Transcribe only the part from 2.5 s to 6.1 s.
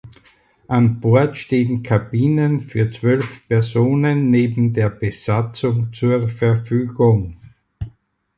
für zwölf Personen neben der Besatzung